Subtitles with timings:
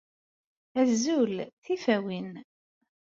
[0.81, 1.35] Azul.
[1.63, 2.31] Tifawin!